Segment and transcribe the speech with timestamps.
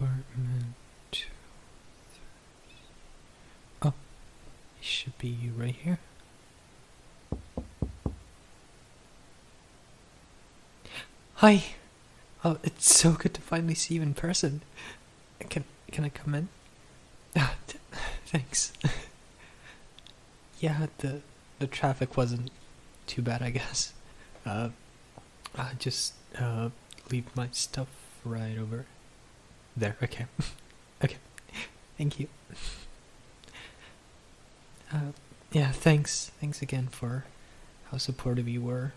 [0.00, 1.26] Apartment.
[3.82, 5.98] Oh, it should be you right here.
[11.34, 11.64] Hi.
[12.42, 14.62] Oh, it's so good to finally see you in person.
[15.50, 16.48] Can can I come in?
[17.36, 17.56] Ah,
[18.24, 18.72] thanks.
[20.60, 21.20] yeah, the
[21.58, 22.50] the traffic wasn't
[23.06, 23.92] too bad, I guess.
[24.46, 24.70] Uh,
[25.58, 26.70] I just uh
[27.10, 27.88] leave my stuff
[28.24, 28.86] right over
[29.76, 29.96] there.
[30.02, 30.26] Okay.
[31.04, 31.16] okay.
[31.98, 32.28] Thank you.
[34.92, 35.12] Uh,
[35.52, 36.30] yeah, thanks.
[36.40, 37.24] Thanks again for
[37.90, 38.92] how supportive you were.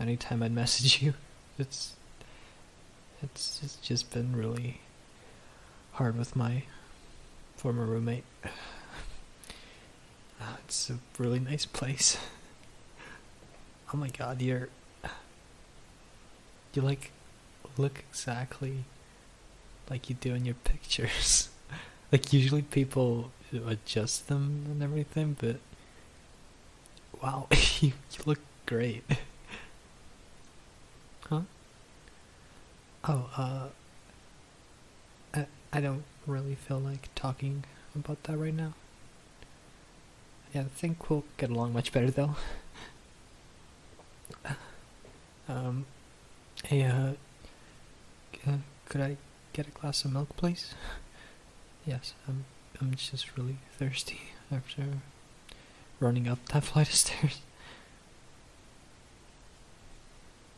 [0.00, 1.14] Anytime I'd message you,
[1.58, 1.94] it's
[3.22, 4.80] it's it's just been really
[5.92, 6.64] hard with my
[7.56, 8.24] former roommate.
[10.40, 12.16] Uh, it's a really nice place.
[13.94, 14.70] Oh my god, you're
[16.74, 17.12] you like
[17.76, 18.84] look exactly
[19.92, 21.50] like you do in your pictures.
[22.10, 23.30] like usually people
[23.66, 25.56] adjust them and everything, but
[27.22, 27.46] wow,
[27.80, 29.04] you, you look great.
[31.28, 31.42] huh?
[33.06, 33.66] Oh, uh
[35.34, 38.72] I I don't really feel like talking about that right now.
[40.54, 42.36] Yeah, I think we'll get along much better though.
[45.50, 45.84] um
[46.64, 47.12] hey uh
[48.46, 48.56] uh,
[48.88, 49.16] could I
[49.52, 50.74] get a glass of milk, please?
[51.86, 52.44] Yes, I'm.
[52.80, 54.82] I'm just really thirsty after
[56.00, 57.40] running up that flight of stairs.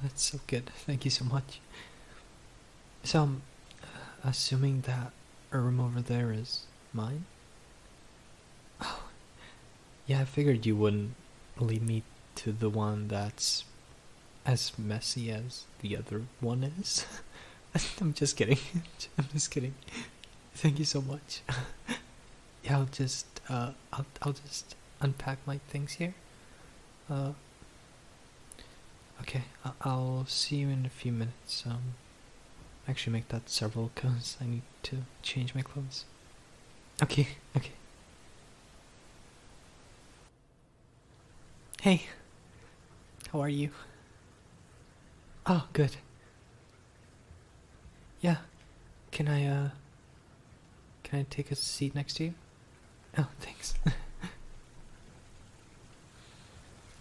[0.03, 0.71] That's so good.
[0.87, 1.61] Thank you so much.
[3.03, 3.43] So, I'm
[4.25, 5.13] assuming that
[5.53, 7.25] a room over there is mine?
[8.81, 9.03] Oh,
[10.07, 11.15] yeah, I figured you wouldn't
[11.59, 12.03] lead me
[12.37, 13.65] to the one that's
[14.47, 17.05] as messy as the other one is.
[18.01, 18.59] I'm just kidding.
[19.19, 19.75] I'm just kidding.
[20.55, 21.43] Thank you so much.
[22.65, 26.15] yeah, I'll just uh, I'll I'll just unpack my things here.
[27.11, 27.33] Uh,
[29.23, 31.65] okay, I- I'll see you in a few minutes.
[31.67, 31.95] Um,
[32.89, 36.05] actually make that several because I need to change my clothes.
[37.03, 37.73] Okay, okay.
[41.81, 42.07] Hey,
[43.33, 43.71] how are you?
[45.47, 45.97] Oh, good.
[48.21, 48.39] Yeah,
[49.13, 49.69] can I, uh,
[51.05, 52.35] can I take a seat next to you?
[53.17, 53.75] Oh, thanks.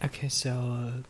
[0.04, 1.02] okay, so, uh,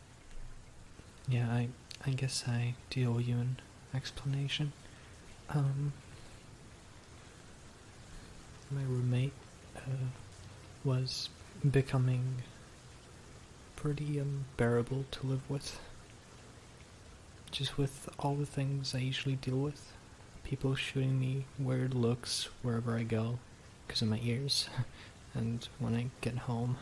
[1.28, 1.68] yeah, I,
[2.06, 3.60] I guess I do owe you an
[3.94, 4.72] explanation.
[5.50, 5.92] Um,
[8.70, 9.32] my roommate
[9.76, 10.08] uh,
[10.84, 11.28] was
[11.68, 12.42] becoming
[13.76, 15.80] pretty unbearable to live with.
[17.50, 19.92] Just with all the things I usually deal with.
[20.44, 23.38] People shooting me weird looks wherever I go
[23.86, 24.68] because of my ears.
[25.34, 26.76] and when I get home,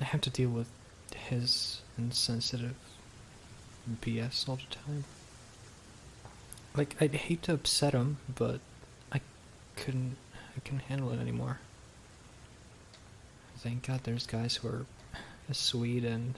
[0.00, 0.68] I have to deal with
[1.14, 2.74] his insensitive
[4.00, 5.04] BS all the time.
[6.78, 8.60] Like, I'd hate to upset him, but
[9.12, 9.20] I
[9.76, 10.16] couldn't,
[10.56, 11.58] I couldn't handle it anymore.
[13.58, 14.86] Thank God there's guys who are
[15.50, 16.34] as sweet and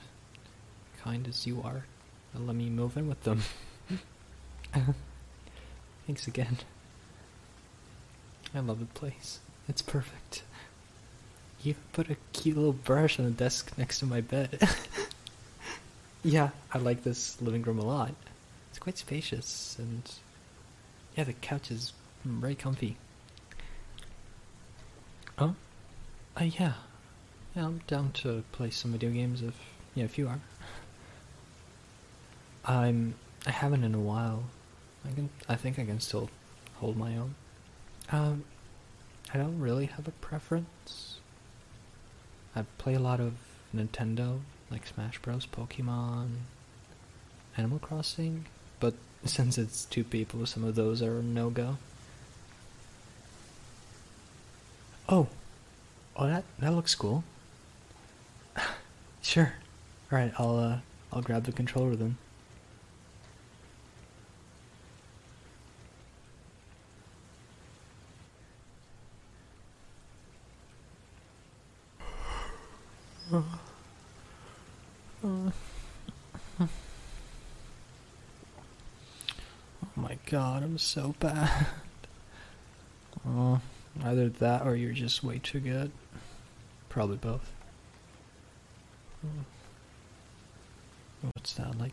[1.03, 1.83] kind as you are
[2.35, 3.41] let me move in with them.
[6.07, 6.57] Thanks again.
[8.53, 9.39] I love the place.
[9.67, 10.43] It's perfect.
[11.63, 14.67] You put a cute little brush on the desk next to my bed.
[16.23, 18.13] yeah, I like this living room a lot.
[18.69, 20.01] It's quite spacious and
[21.15, 22.97] yeah, the couch is very comfy.
[25.37, 25.55] Oh?
[26.39, 26.73] Uh, yeah.
[27.55, 29.55] Yeah, I'm down to play some video games if
[29.93, 30.39] yeah, if you are.
[32.63, 34.43] I'm I haven't in a while.
[35.05, 36.29] I can I think I can still
[36.75, 37.35] hold my own.
[38.11, 38.45] Um
[39.33, 41.17] I don't really have a preference.
[42.55, 43.33] I play a lot of
[43.75, 46.27] Nintendo, like Smash Bros, Pokemon,
[47.57, 48.45] Animal Crossing,
[48.79, 48.93] but
[49.25, 51.77] since it's two people, some of those are no go.
[55.09, 55.27] Oh,
[56.15, 57.23] oh that that looks cool.
[59.21, 59.53] sure.
[60.11, 60.77] All right, I'll uh,
[61.11, 62.17] I'll grab the controller then.
[73.33, 73.43] Oh
[79.95, 81.67] my god, I'm so bad.
[83.27, 83.61] Oh,
[84.03, 85.91] either that or you're just way too good.
[86.89, 87.51] Probably both.
[89.21, 89.41] Hmm.
[91.21, 91.91] What's that, like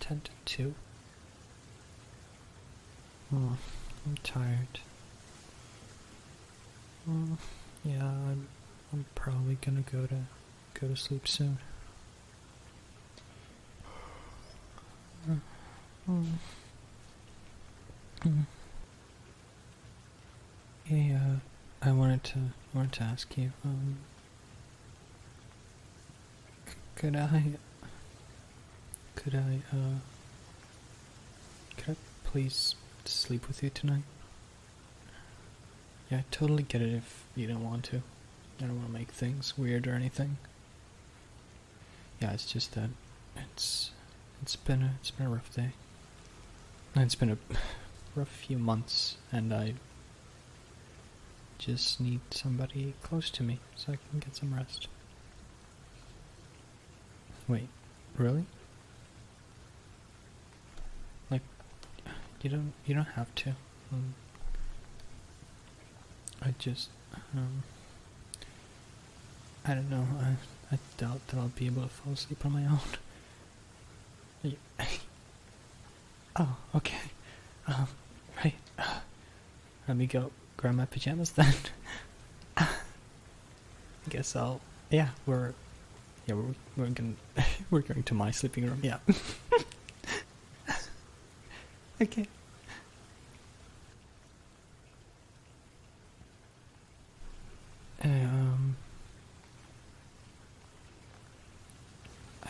[0.00, 0.74] 10 to 2?
[3.32, 3.52] Oh, hmm,
[4.04, 4.80] I'm tired.
[7.08, 7.38] Oh,
[7.84, 8.48] yeah, I'm,
[8.92, 10.22] I'm probably gonna go to
[10.80, 11.58] go to sleep soon.
[16.06, 16.22] Hmm,
[20.84, 21.36] Hey, uh,
[21.80, 22.38] I wanted to
[22.74, 23.98] wanted to ask you, um,
[26.96, 27.42] could I,
[29.14, 29.98] could I, uh,
[31.76, 32.74] could I please
[33.04, 34.02] sleep with you tonight?
[36.10, 37.98] Yeah, I totally get it if you don't want to.
[38.58, 40.38] I don't want to make things weird or anything.
[42.20, 42.90] Yeah, it's just that
[43.36, 43.90] it's
[44.42, 45.70] it's been a it's been a rough day.
[46.96, 47.38] It's been a
[48.16, 49.74] rough few months, and I
[51.58, 54.88] just need somebody close to me so I can get some rest.
[57.48, 57.68] Wait,
[58.16, 58.46] really?
[61.30, 61.42] Like,
[62.42, 63.50] you don't you don't have to.
[63.92, 64.14] Um,
[66.42, 66.88] I just
[67.34, 67.62] um,
[69.64, 70.06] I don't know.
[70.20, 72.80] I I doubt that I'll be able to fall asleep on my own.
[76.36, 77.00] oh, okay.
[77.66, 77.88] Um,
[79.88, 81.54] let me go grab my pajamas then.
[82.56, 82.68] I
[84.08, 84.60] guess I'll.
[84.90, 85.52] Yeah, we're.
[86.26, 87.16] Yeah, we're we're going
[87.70, 88.80] we're going to my sleeping room.
[88.82, 88.98] Yeah.
[92.02, 92.26] okay.
[98.02, 98.76] Um.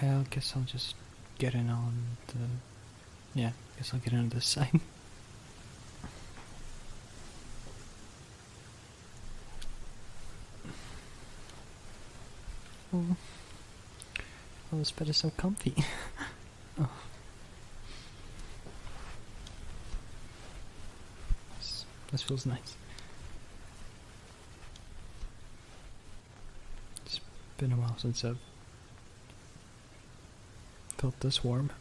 [0.03, 0.95] I guess I'll just
[1.39, 2.39] get in on the.
[3.41, 4.81] Yeah, I guess I'll get into this side.
[12.97, 13.05] Oh,
[14.73, 15.75] oh this bed is so comfy.
[16.81, 16.89] oh.
[21.59, 22.77] This, this feels nice.
[27.05, 27.21] It's
[27.59, 28.39] been a while since I've
[30.97, 31.71] felt this warm.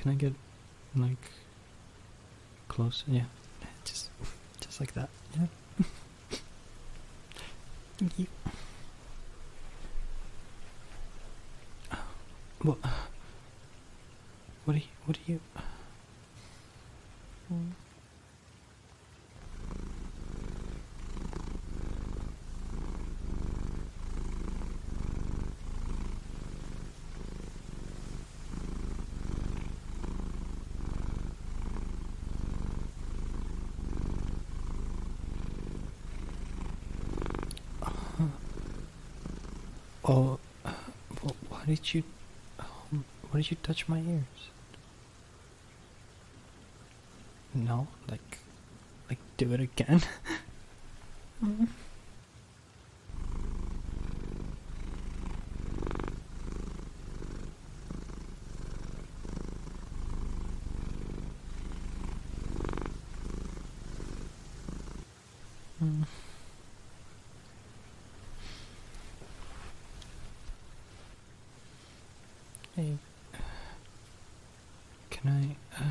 [0.00, 0.32] Can I get
[0.96, 1.30] like
[3.04, 3.14] close?
[3.14, 3.24] Yeah,
[3.84, 4.10] just
[4.60, 5.08] just like that.
[5.38, 5.46] Yeah.
[7.98, 8.26] Thank you.
[12.62, 12.78] What?
[14.64, 14.84] What are you?
[15.06, 15.40] What are you?
[17.48, 17.70] Hmm.
[40.02, 40.38] Oh,
[41.22, 42.02] well, why did you?
[42.58, 44.50] Um, why did you touch my ears?
[47.54, 48.38] No, like,
[49.08, 50.02] like do it again.
[65.82, 66.04] Mm.
[72.80, 72.96] Hey,
[75.10, 75.78] can I?
[75.78, 75.90] Uh,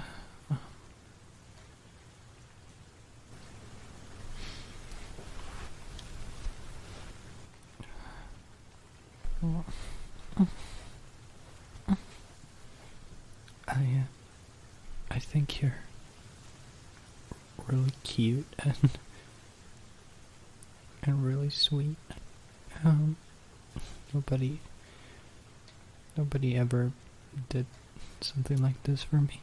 [13.67, 13.75] I, uh,
[15.12, 15.75] I think you're
[17.67, 18.89] really cute and
[21.03, 21.98] and really sweet.
[22.84, 23.15] Um,
[24.12, 24.60] nobody
[26.19, 26.91] Nobody ever
[27.47, 27.65] did
[28.19, 29.39] something like this for me.